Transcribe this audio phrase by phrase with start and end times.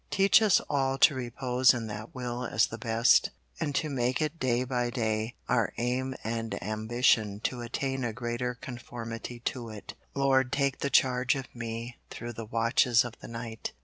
[0.09, 4.39] Teach us all to repose in that will as the best; and to make it
[4.39, 9.93] day by day our aim and ambition to attain a greater conformity to it.
[10.15, 13.73] Lord, take the charge of me through the watches of the night.